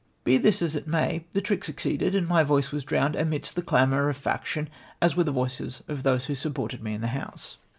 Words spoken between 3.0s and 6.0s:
amidst the clamour of faction, as were tlie voices